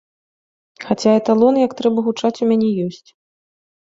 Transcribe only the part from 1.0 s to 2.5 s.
эталон, як трэба гучаць,